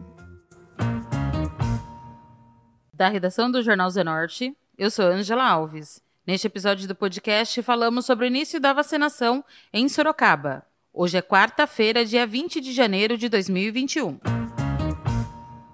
[2.93, 6.03] Da redação do Jornal Zenorte, eu sou Angela Alves.
[6.27, 9.41] Neste episódio do podcast, falamos sobre o início da vacinação
[9.71, 10.65] em Sorocaba.
[10.93, 14.44] Hoje é quarta-feira, dia 20 de janeiro de 2021.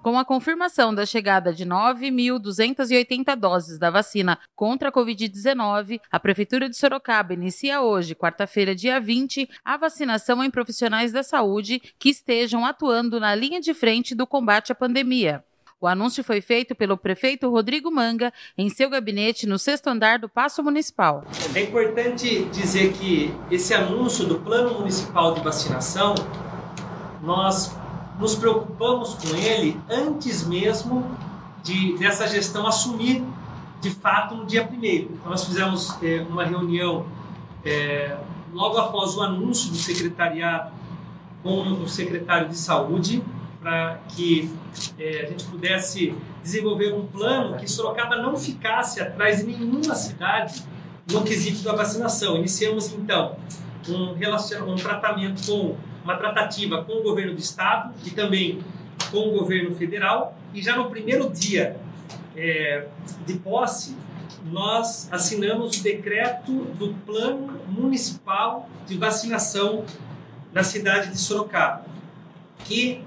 [0.02, 6.68] Com a confirmação da chegada de 9.280 doses da vacina contra a Covid-19, a Prefeitura
[6.68, 12.66] de Sorocaba inicia hoje, quarta-feira, dia 20, a vacinação em profissionais da saúde que estejam
[12.66, 15.44] atuando na linha de frente do combate à pandemia.
[15.80, 20.28] O anúncio foi feito pelo prefeito Rodrigo Manga em seu gabinete no sexto andar do
[20.28, 21.22] Paço Municipal.
[21.54, 26.16] É importante dizer que esse anúncio do Plano Municipal de Vacinação,
[27.22, 27.72] nós
[28.22, 31.04] nos preocupamos com ele antes mesmo
[31.64, 33.24] de dessa gestão assumir
[33.80, 35.10] de fato no dia primeiro.
[35.12, 37.04] Então, nós fizemos é, uma reunião
[37.64, 38.16] é,
[38.52, 40.70] logo após o anúncio do secretariado
[41.42, 43.24] com o secretário de saúde
[43.60, 44.48] para que
[44.96, 50.62] é, a gente pudesse desenvolver um plano que Sorocaba não ficasse atrás de nenhuma cidade
[51.10, 52.36] no quesito da vacinação.
[52.36, 53.34] Iniciamos então
[53.88, 54.14] um,
[54.70, 58.62] um tratamento com uma tratativa com o governo do estado e também
[59.10, 61.76] com o governo federal e já no primeiro dia
[62.36, 62.86] é,
[63.26, 63.96] de posse
[64.44, 69.84] nós assinamos o decreto do plano municipal de vacinação
[70.52, 71.84] na cidade de Sorocaba
[72.64, 73.04] que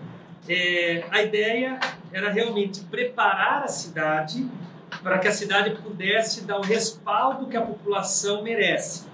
[0.48, 1.80] é, a ideia
[2.14, 4.48] era realmente preparar a cidade
[5.02, 9.06] para que a cidade pudesse dar o respaldo que a população merece.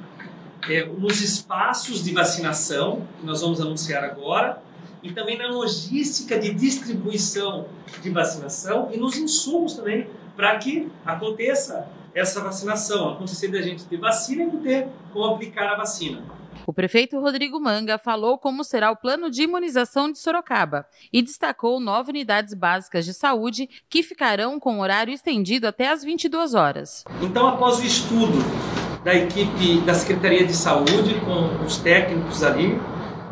[0.70, 4.62] É, nos espaços de vacinação, que nós vamos anunciar agora,
[5.04, 7.66] e também na logística de distribuição
[8.02, 13.98] de vacinação e nos insumos também para que aconteça essa vacinação, acontecer da gente ter
[13.98, 16.22] vacina e não ter como aplicar a vacina.
[16.67, 21.80] O prefeito Rodrigo Manga falou como será o plano de imunização de Sorocaba e destacou
[21.80, 27.04] nove unidades básicas de saúde que ficarão com horário estendido até às 22 horas.
[27.22, 28.38] Então, após o estudo
[29.04, 32.80] da equipe da Secretaria de Saúde com os técnicos ali,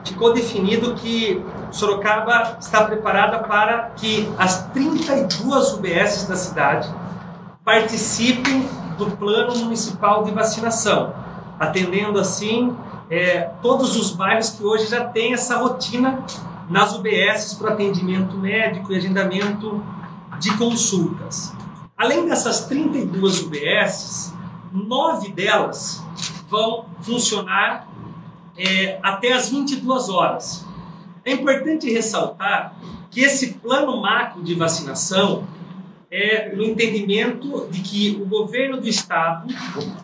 [0.03, 6.89] ficou definido que Sorocaba está preparada para que as 32 UBSs da cidade
[7.63, 11.13] participem do plano municipal de vacinação,
[11.59, 12.75] atendendo assim
[13.09, 16.23] é, todos os bairros que hoje já têm essa rotina
[16.69, 19.83] nas UBSs para atendimento médico e agendamento
[20.39, 21.53] de consultas.
[21.97, 24.33] Além dessas 32 UBSs,
[24.71, 26.03] nove delas
[26.47, 27.87] vão funcionar
[28.57, 30.65] é, até as 22 horas.
[31.23, 32.75] É importante ressaltar
[33.09, 35.47] que esse plano macro de vacinação
[36.11, 39.47] é, no entendimento de que o governo do estado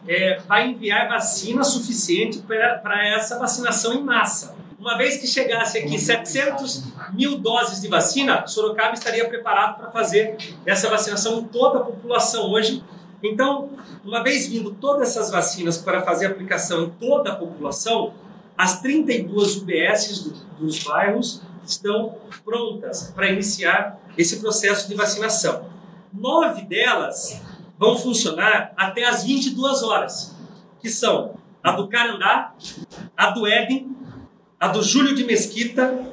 [0.07, 4.55] é, vai enviar vacina suficiente para essa vacinação em massa.
[4.77, 6.83] Uma vez que chegasse aqui 700
[7.13, 12.51] mil doses de vacina, Sorocaba estaria preparado para fazer essa vacinação em toda a população
[12.51, 12.83] hoje.
[13.25, 13.69] Então,
[14.03, 18.13] uma vez vindo todas essas vacinas para fazer aplicação em toda a população,
[18.57, 25.65] as 32 UBSs do, dos bairros estão prontas para iniciar esse processo de vacinação.
[26.13, 27.41] Nove delas
[27.77, 30.35] vão funcionar até as 22 horas,
[30.79, 32.53] que são a do Carandá,
[33.17, 33.95] a do Éden,
[34.59, 36.05] a do Júlio de Mesquita,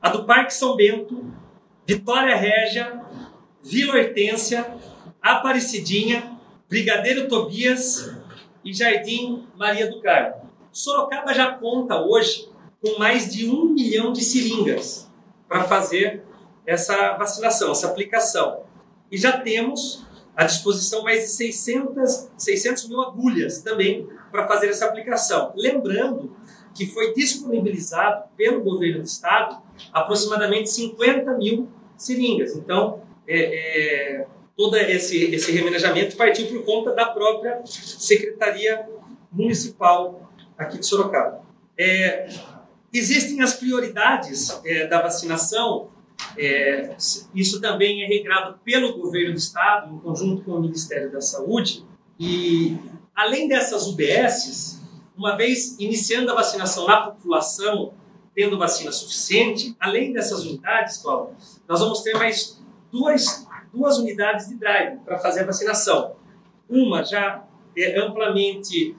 [0.00, 1.24] a do Parque São Bento,
[1.86, 3.00] Vitória Régia,
[3.62, 4.74] Vila Hortência,
[5.20, 6.39] Aparecidinha,
[6.70, 8.14] Brigadeiro Tobias
[8.64, 10.48] e Jardim Maria do Carmo.
[10.70, 12.48] Sorocaba já conta hoje
[12.80, 15.10] com mais de um milhão de seringas
[15.48, 16.22] para fazer
[16.64, 18.62] essa vacinação, essa aplicação
[19.10, 24.86] e já temos à disposição mais de 600, 600 mil agulhas também para fazer essa
[24.86, 25.52] aplicação.
[25.56, 26.36] Lembrando
[26.72, 29.60] que foi disponibilizado pelo governo do estado
[29.92, 32.54] aproximadamente 50 mil seringas.
[32.54, 38.86] Então, é, é, todo esse, esse remanejamento partiu por conta da própria Secretaria
[39.32, 41.42] Municipal aqui de Sorocaba.
[41.78, 42.28] É,
[42.92, 45.88] existem as prioridades é, da vacinação
[46.36, 46.96] é,
[47.34, 51.84] isso também é regrado pelo governo do estado, em conjunto com o Ministério da Saúde.
[52.18, 52.76] E
[53.14, 54.80] além dessas UBSs,
[55.16, 57.92] uma vez iniciando a vacinação na população,
[58.34, 61.34] tendo vacina suficiente, além dessas unidades, Paulo,
[61.68, 62.60] nós vamos ter mais
[62.92, 66.16] duas, duas unidades de drive para fazer a vacinação.
[66.68, 67.44] Uma já
[67.76, 68.96] é amplamente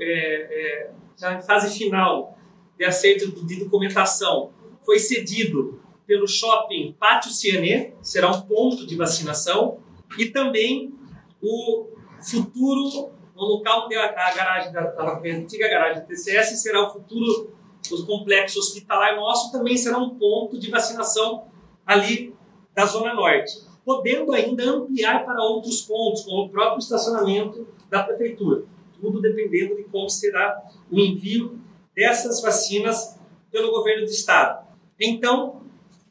[0.00, 2.36] é, é, já em fase final
[2.76, 4.50] de aceito de documentação,
[4.84, 9.78] foi cedido pelo shopping Pátio Cianê, será um ponto de vacinação,
[10.18, 10.92] e também
[11.40, 11.86] o
[12.20, 17.54] futuro, o local onde a, garagem da a antiga garagem da TCS será o futuro,
[17.92, 21.46] o complexo hospitalar nosso também será um ponto de vacinação
[21.86, 22.34] ali
[22.74, 28.62] da Zona Norte, podendo ainda ampliar para outros pontos, como o próprio estacionamento da prefeitura.
[29.00, 31.58] Tudo dependendo de como será o envio
[31.92, 33.18] dessas vacinas
[33.50, 34.64] pelo governo do estado.
[35.00, 35.62] Então,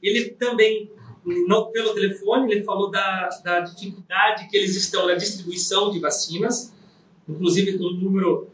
[0.03, 0.91] ele também,
[1.23, 6.73] no, pelo telefone, ele falou da, da dificuldade que eles estão na distribuição de vacinas,
[7.29, 8.49] inclusive com um número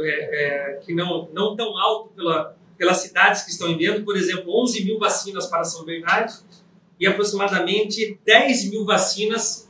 [0.00, 4.60] é, é, que não, não tão alto pela, pelas cidades que estão enviando, por exemplo,
[4.60, 6.32] 11 mil vacinas para São Bernardo
[6.98, 9.68] e aproximadamente 10 mil vacinas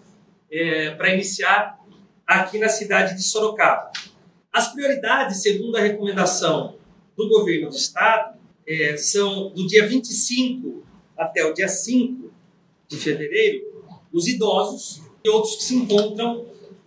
[0.50, 1.78] é, para iniciar
[2.26, 3.90] aqui na cidade de Sorocaba.
[4.52, 6.76] As prioridades, segundo a recomendação
[7.16, 8.36] do governo do estado,
[8.66, 10.84] é, são do dia 25
[11.16, 12.30] até o dia 5
[12.88, 16.46] de fevereiro, os idosos e outros que se encontram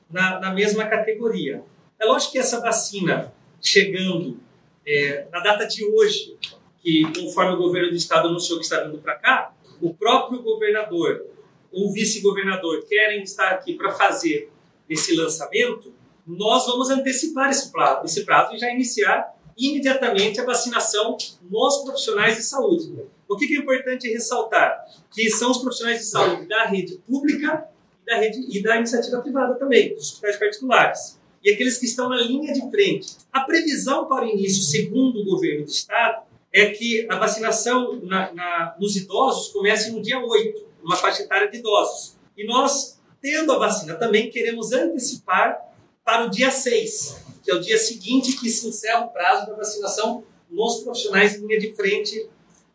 [0.09, 1.63] na, na mesma categoria.
[1.99, 4.39] É lógico que essa vacina chegando
[4.85, 6.37] é, na data de hoje,
[6.81, 11.25] que conforme o governo do estado anunciou que está vindo para cá, o próprio governador
[11.71, 14.49] ou vice-governador querem estar aqui para fazer
[14.89, 15.93] esse lançamento,
[16.25, 21.17] nós vamos antecipar esse prazo, esse prazo e já iniciar imediatamente a vacinação
[21.49, 22.93] nos profissionais de saúde.
[23.27, 24.85] O que é importante ressaltar?
[25.11, 27.67] Que são os profissionais de saúde da rede pública
[28.01, 31.19] e da, rede, e da iniciativa privada também, dos hospitais particulares.
[31.43, 33.17] E aqueles que estão na linha de frente.
[33.31, 38.33] A previsão para o início, segundo o governo do Estado, é que a vacinação na,
[38.33, 42.15] na, nos idosos comece no dia 8, uma faixa etária de idosos.
[42.35, 45.59] E nós, tendo a vacina também, queremos antecipar
[46.03, 49.55] para o dia 6, que é o dia seguinte que se encerra o prazo da
[49.55, 52.27] vacinação nos profissionais em linha de frente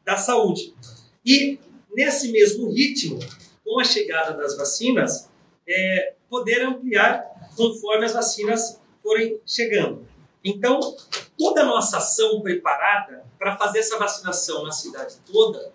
[0.05, 0.73] da saúde.
[1.25, 1.59] E
[1.93, 3.19] nesse mesmo ritmo,
[3.65, 5.29] com a chegada das vacinas,
[5.67, 10.07] é, poder ampliar conforme as vacinas forem chegando.
[10.45, 10.95] Então,
[11.39, 15.73] toda a nossa ação preparada para fazer essa vacinação na cidade toda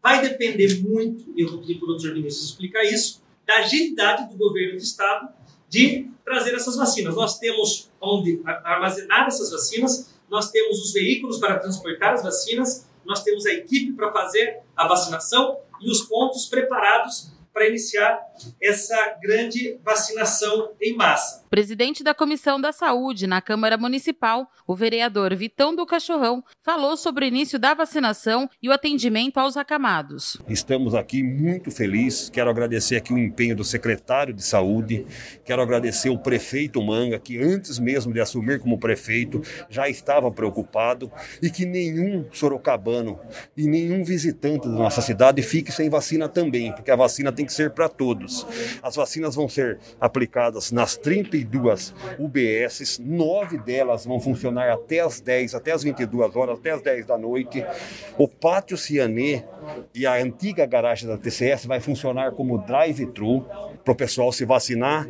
[0.00, 4.28] vai depender muito, e eu vou pedir para o doutor Vinícius explicar isso, da agilidade
[4.30, 5.28] do governo do Estado
[5.68, 7.14] de trazer essas vacinas.
[7.14, 13.22] Nós temos onde armazenar essas vacinas, nós temos os veículos para transportar as vacinas, nós
[13.22, 18.20] temos a equipe para fazer a vacinação e os pontos preparados para iniciar
[18.60, 21.41] essa grande vacinação em massa.
[21.52, 27.26] Presidente da Comissão da Saúde na Câmara Municipal, o vereador Vitão do Cachorrão, falou sobre
[27.26, 30.38] o início da vacinação e o atendimento aos acamados.
[30.48, 32.30] Estamos aqui muito felizes.
[32.30, 35.04] Quero agradecer aqui o empenho do secretário de Saúde,
[35.44, 41.12] quero agradecer o prefeito Manga, que antes mesmo de assumir como prefeito já estava preocupado
[41.42, 43.20] e que nenhum sorocabano
[43.54, 47.52] e nenhum visitante da nossa cidade fique sem vacina também, porque a vacina tem que
[47.52, 48.46] ser para todos.
[48.82, 50.96] As vacinas vão ser aplicadas nas
[51.44, 56.82] 32 UBSs, nove delas vão funcionar até as 10, até as 22 horas, até as
[56.82, 57.64] 10 da noite.
[58.16, 59.42] O pátio Cianê
[59.94, 63.46] e a antiga garagem da TCS vai funcionar como drive-thru
[63.84, 65.08] para o pessoal se vacinar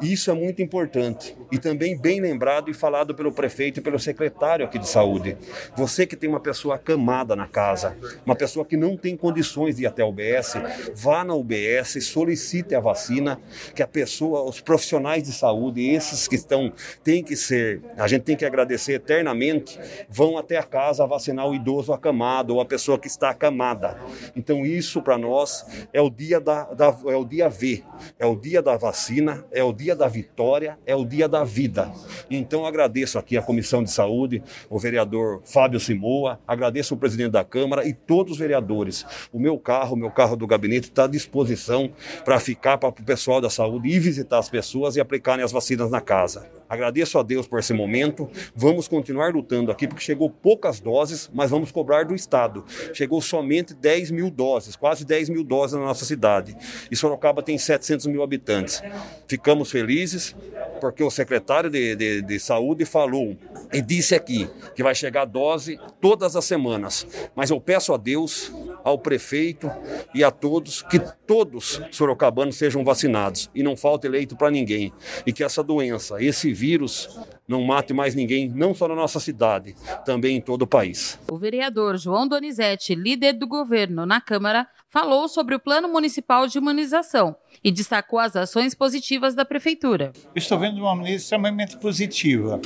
[0.00, 1.36] isso é muito importante.
[1.50, 5.36] E também bem lembrado e falado pelo prefeito e pelo secretário aqui de saúde.
[5.76, 9.82] Você que tem uma pessoa acamada na casa, uma pessoa que não tem condições de
[9.82, 10.54] ir até a UBS,
[10.94, 13.40] vá na UBS, solicite a vacina,
[13.74, 18.22] que a pessoa, os profissionais de saúde, esses que estão, tem que ser, a gente
[18.22, 19.78] tem que agradecer eternamente,
[20.08, 23.98] vão até a casa vacinar o idoso acamado ou a pessoa que está acamada.
[24.34, 27.82] Então isso para nós é o dia da, da, é o dia V,
[28.18, 31.90] é o dia da vacina, é o dia da vitória, é o dia da vida.
[32.30, 37.44] Então agradeço aqui a Comissão de Saúde, o vereador Fábio Simoa, agradeço o presidente da
[37.44, 39.04] Câmara e todos os vereadores.
[39.32, 41.90] O meu carro, o meu carro do gabinete está à disposição
[42.24, 45.90] para ficar para o pessoal da saúde ir visitar as pessoas e aplicarem as vacinas
[45.90, 46.46] na casa.
[46.68, 48.28] Agradeço a Deus por esse momento.
[48.54, 52.64] Vamos continuar lutando aqui, porque chegou poucas doses, mas vamos cobrar do Estado.
[52.92, 56.56] Chegou somente 10 mil doses, quase 10 mil doses na nossa cidade.
[56.90, 58.82] E Sorocaba tem 700 mil habitantes.
[59.28, 60.34] Ficamos felizes,
[60.80, 63.36] porque o secretário de, de, de Saúde falou
[63.72, 67.06] e disse aqui que vai chegar dose todas as semanas.
[67.34, 68.52] Mas eu peço a Deus,
[68.86, 69.68] ao prefeito
[70.14, 74.92] e a todos que todos sorocabanos sejam vacinados e não falte leito para ninguém.
[75.26, 77.08] E que essa doença, esse vírus
[77.46, 81.18] não mate mais ninguém, não só na nossa cidade, também em todo o país.
[81.30, 86.58] O vereador João Donizete, líder do governo na Câmara, falou sobre o Plano Municipal de
[86.58, 90.12] Imunização e destacou as ações positivas da Prefeitura.
[90.34, 92.60] Estou vendo uma maneira extremamente positiva.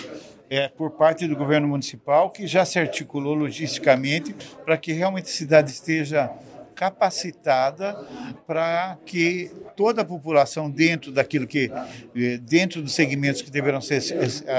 [0.52, 5.32] É, por parte do governo municipal, que já se articulou logisticamente para que realmente a
[5.32, 6.28] cidade esteja
[6.80, 7.94] capacitada
[8.46, 11.70] para que toda a população, dentro daquilo que,
[12.16, 14.02] eh, dentro dos segmentos que deverão ser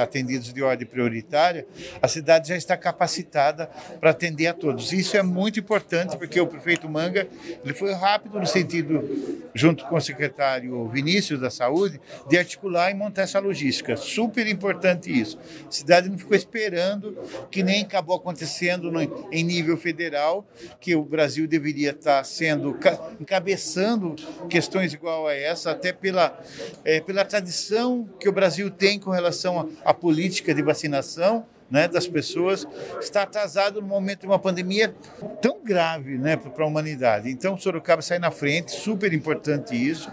[0.04, 1.66] atendidos de ordem prioritária,
[2.00, 4.94] a cidade já está capacitada para atender a todos.
[4.94, 7.28] Isso é muito importante porque o prefeito Manga
[7.66, 12.00] ele foi rápido no sentido, junto com o secretário Vinícius da Saúde,
[12.30, 13.98] de articular e montar essa logística.
[13.98, 15.40] Super importante isso.
[15.68, 17.18] A cidade não ficou esperando,
[17.50, 19.02] que nem acabou acontecendo no,
[19.32, 20.48] em nível federal,
[20.80, 22.78] que o Brasil deveria estar sendo
[23.20, 24.16] encabeçando
[24.50, 26.38] questões igual a essa, até pela,
[26.84, 32.06] é, pela tradição que o Brasil tem com relação à política de vacinação né, das
[32.06, 32.68] pessoas
[33.00, 34.94] está atrasado no momento de uma pandemia
[35.42, 37.32] tão grave né, para a humanidade.
[37.32, 40.12] Então, Sorocaba sai na frente, super importante isso.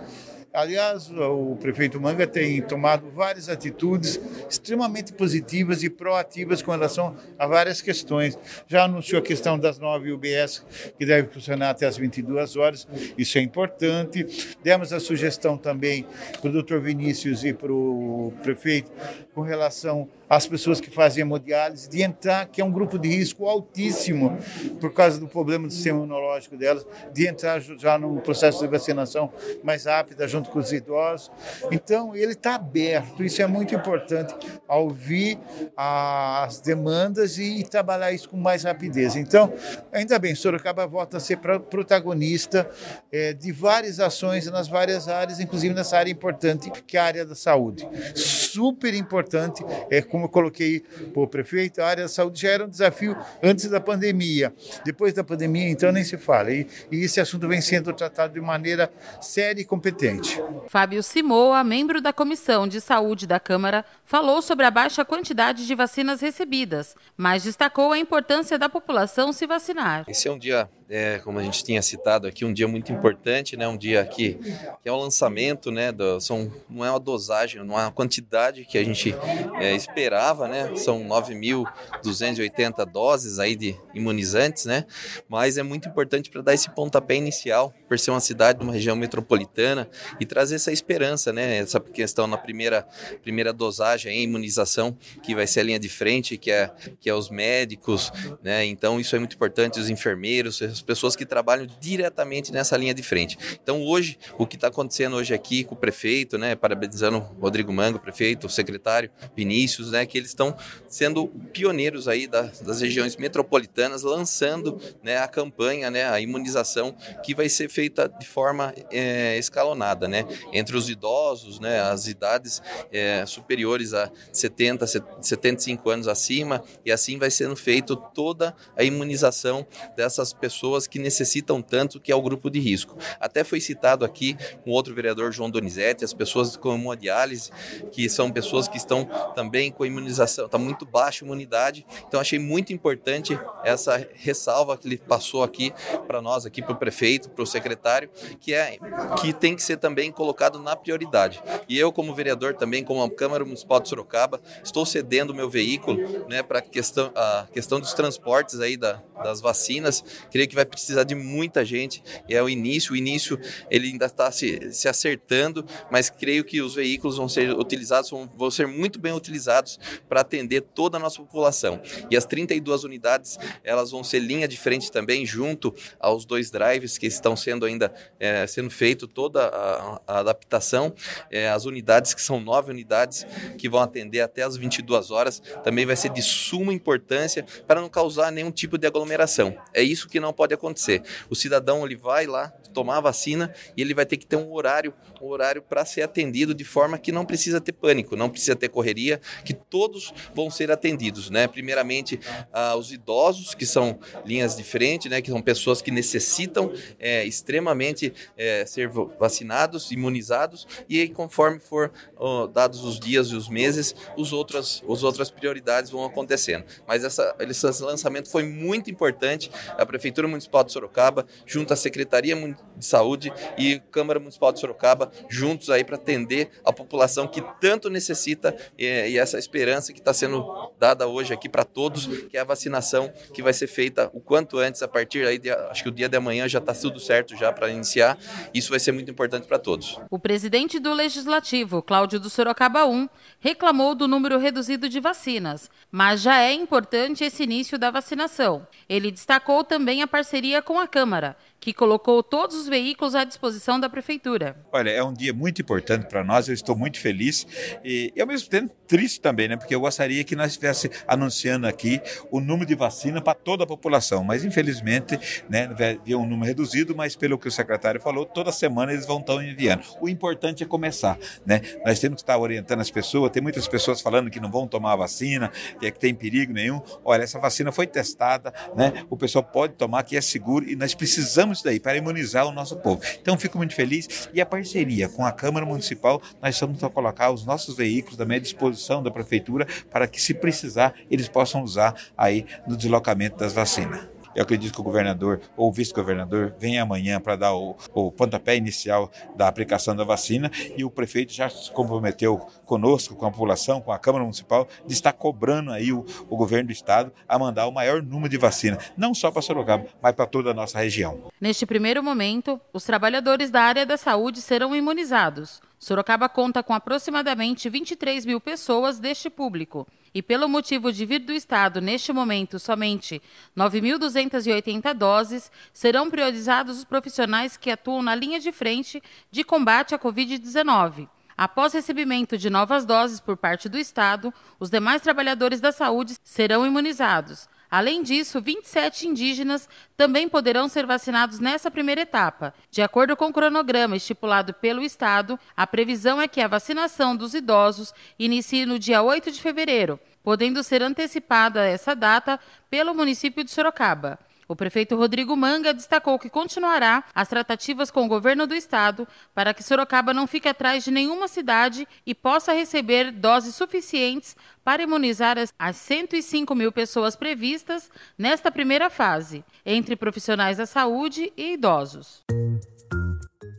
[0.52, 7.46] Aliás, o prefeito Manga tem tomado várias atitudes extremamente positivas e proativas com relação a
[7.46, 8.38] várias questões.
[8.66, 10.64] Já anunciou a questão das nove UBS,
[10.98, 14.56] que deve funcionar até as 22 horas, isso é importante.
[14.62, 16.06] Demos a sugestão também
[16.40, 18.90] para o doutor Vinícius e para o prefeito
[19.34, 23.46] com relação às pessoas que fazem hemodiálise, de entrar, que é um grupo de risco
[23.46, 24.36] altíssimo
[24.80, 29.32] por causa do problema do sistema imunológico delas, de entrar já no processo de vacinação
[29.62, 31.30] mais rápida junto com os idosos.
[31.70, 34.34] Então, ele está aberto, isso é muito importante,
[34.66, 35.38] a ouvir
[35.76, 39.16] as demandas e trabalhar isso com mais rapidez.
[39.16, 39.52] Então,
[39.92, 42.68] ainda bem, Sorocaba volta a ser protagonista
[43.12, 47.26] é, de várias ações nas várias áreas, inclusive nessa área importante que é a área
[47.26, 47.88] da saúde.
[48.14, 50.80] Super importante, é, como eu coloquei
[51.12, 54.52] para o prefeito, a área da saúde já era um desafio antes da pandemia.
[54.84, 56.50] Depois da pandemia, então, nem se fala.
[56.52, 58.90] E, e esse assunto vem sendo tratado de maneira
[59.20, 60.27] séria e competente.
[60.68, 65.74] Fábio Simoa, membro da Comissão de Saúde da Câmara, falou sobre a baixa quantidade de
[65.74, 70.04] vacinas recebidas, mas destacou a importância da população se vacinar.
[70.08, 73.56] Esse é um dia é, como a gente tinha citado aqui, um dia muito importante,
[73.56, 73.68] né?
[73.68, 75.92] Um dia que, que é o lançamento, né?
[75.92, 79.14] Do, são, não é uma dosagem, não é uma quantidade que a gente
[79.60, 80.74] é, esperava, né?
[80.76, 84.86] São 9.280 doses aí de imunizantes, né?
[85.28, 88.96] Mas é muito importante para dar esse pontapé inicial, por ser uma cidade, uma região
[88.96, 91.58] metropolitana e trazer essa esperança, né?
[91.58, 92.86] Essa questão na primeira,
[93.22, 97.14] primeira dosagem, a imunização, que vai ser a linha de frente, que é, que é
[97.14, 98.10] os médicos,
[98.42, 98.64] né?
[98.64, 103.02] Então isso é muito importante, os enfermeiros, as pessoas que trabalham diretamente nessa linha de
[103.02, 103.36] frente.
[103.62, 107.72] Então, hoje, o que está acontecendo hoje aqui com o prefeito, né, parabenizando o Rodrigo
[107.72, 110.56] Mango, prefeito, o secretário Vinícius, né, que eles estão
[110.86, 116.94] sendo pioneiros aí das, das regiões metropolitanas, lançando né, a campanha, né, a imunização
[117.24, 122.62] que vai ser feita de forma é, escalonada, né, entre os idosos, né, as idades
[122.92, 124.86] é, superiores a 70,
[125.20, 129.66] 75 anos acima, e assim vai sendo feito toda a imunização
[129.96, 132.96] dessas pessoas pessoas que necessitam tanto, que é o grupo de risco.
[133.18, 137.50] Até foi citado aqui com outro vereador, João Donizete, as pessoas com hemodiálise,
[137.90, 141.86] que são pessoas que estão também com imunização, está muito baixa a imunidade.
[142.06, 145.72] Então achei muito importante essa ressalva que ele passou aqui
[146.06, 148.76] para nós, aqui para o prefeito, para o secretário, que é
[149.20, 151.42] que tem que ser também colocado na prioridade.
[151.66, 155.48] E eu, como vereador, também como a Câmara Municipal de Sorocaba, estou cedendo o meu
[155.48, 160.04] veículo né, para questão, a questão dos transportes aí da, das vacinas.
[160.30, 162.92] Creio que vai precisar de muita gente e é o início.
[162.92, 163.38] O início
[163.70, 168.28] ele ainda está se, se acertando, mas creio que os veículos vão ser utilizados, vão,
[168.36, 171.80] vão ser muito bem utilizados para atender toda a nossa população.
[172.10, 176.98] E as 32 unidades elas vão ser linha de frente também, junto aos dois drives
[176.98, 180.92] que estão sendo ainda é, sendo feito toda a, a adaptação.
[181.30, 183.24] É, as unidades que são nove unidades
[183.56, 187.88] que vão atender até as 22 horas também vai ser de suma importância para não
[187.88, 189.56] causar nenhum tipo de aglomeração.
[189.72, 191.02] É isso que não pode acontecer.
[191.28, 194.52] O cidadão ele vai lá tomar a vacina e ele vai ter que ter um
[194.52, 198.54] horário, um horário para ser atendido de forma que não precisa ter pânico, não precisa
[198.54, 201.48] ter correria, que todos vão ser atendidos, né?
[201.48, 202.20] Primeiramente
[202.52, 205.20] ah, os idosos que são linhas de frente, né?
[205.20, 208.88] Que são pessoas que necessitam é, extremamente é, ser
[209.18, 214.82] vacinados, imunizados e aí, conforme for oh, dados os dias e os meses, os outras,
[214.88, 216.64] as outras prioridades vão acontecendo.
[216.86, 219.50] Mas essa, esse lançamento foi muito importante.
[219.76, 222.36] A Prefeitura Municipal de Sorocaba, junto à Secretaria
[222.76, 227.90] de Saúde e Câmara Municipal de Sorocaba, juntos aí para atender a população que tanto
[227.90, 232.40] necessita e, e essa esperança que está sendo dada hoje aqui para todos, que é
[232.40, 235.88] a vacinação que vai ser feita o quanto antes, a partir aí, de, acho que
[235.88, 238.16] o dia de amanhã já está tudo certo já para iniciar.
[238.54, 239.98] Isso vai ser muito importante para todos.
[240.10, 243.08] O presidente do Legislativo, Cláudio do Sorocaba 1,
[243.40, 248.66] reclamou do número reduzido de vacinas, mas já é importante esse início da vacinação.
[248.88, 253.24] Ele destacou também a parceria parceria com a Câmara, que colocou todos os veículos à
[253.24, 254.56] disposição da Prefeitura.
[254.72, 257.46] Olha, é um dia muito importante para nós, eu estou muito feliz
[257.84, 259.56] e, e, ao mesmo tempo triste também, né?
[259.56, 262.00] Porque eu gostaria que nós estivesse anunciando aqui
[262.30, 265.68] o número de vacina para toda a população, mas infelizmente, né,
[266.06, 269.34] é um número reduzido, mas pelo que o secretário falou, toda semana eles vão estar
[269.44, 269.82] enviando.
[270.00, 271.60] O importante é começar, né?
[271.84, 274.92] Nós temos que estar orientando as pessoas, tem muitas pessoas falando que não vão tomar
[274.92, 276.80] a vacina, que, é que tem perigo nenhum.
[277.04, 279.04] Olha, essa vacina foi testada, né?
[279.10, 282.76] O pessoal pode tomar, que é seguro e nós precisamos daí para imunizar o nosso
[282.76, 283.00] povo.
[283.20, 287.30] Então, fico muito feliz e a parceria com a Câmara Municipal, nós estamos a colocar
[287.30, 291.94] os nossos veículos também à disposição da Prefeitura para que, se precisar, eles possam usar
[292.16, 294.17] aí no deslocamento das vacinas.
[294.38, 299.10] Eu acredito que o governador ou vice-governador venha amanhã para dar o, o pontapé inicial
[299.34, 303.90] da aplicação da vacina e o prefeito já se comprometeu conosco, com a população, com
[303.90, 307.72] a Câmara Municipal, de estar cobrando aí o, o governo do estado a mandar o
[307.72, 311.18] maior número de vacina, não só para Sorocaba, mas para toda a nossa região.
[311.40, 315.60] Neste primeiro momento, os trabalhadores da área da saúde serão imunizados.
[315.78, 319.86] Sorocaba conta com aproximadamente 23 mil pessoas deste público.
[320.12, 323.22] E pelo motivo de vir do Estado, neste momento, somente
[323.56, 329.98] 9.280 doses, serão priorizados os profissionais que atuam na linha de frente de combate à
[329.98, 331.08] Covid-19.
[331.36, 336.66] Após recebimento de novas doses por parte do Estado, os demais trabalhadores da saúde serão
[336.66, 337.48] imunizados.
[337.70, 342.54] Além disso, 27 indígenas também poderão ser vacinados nessa primeira etapa.
[342.70, 347.34] De acordo com o cronograma estipulado pelo Estado, a previsão é que a vacinação dos
[347.34, 353.50] idosos inicie no dia 8 de fevereiro, podendo ser antecipada essa data pelo município de
[353.50, 354.18] Sorocaba.
[354.48, 359.52] O prefeito Rodrigo Manga destacou que continuará as tratativas com o governo do estado para
[359.52, 365.36] que Sorocaba não fique atrás de nenhuma cidade e possa receber doses suficientes para imunizar
[365.58, 372.24] as 105 mil pessoas previstas nesta primeira fase, entre profissionais da saúde e idosos.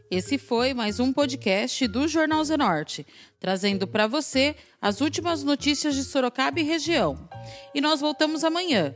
[0.10, 3.06] Esse foi mais um podcast do Jornal Zenorte,
[3.40, 7.30] trazendo para você as últimas notícias de Sorocaba e região.
[7.76, 8.96] E nós voltamos amanhã